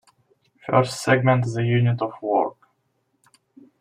First 0.65 1.03
segment 1.03 1.45
the 1.53 1.63
unit 1.63 2.01
of 2.01 2.13
work. 2.23 2.57